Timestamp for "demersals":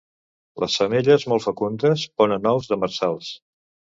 2.75-3.29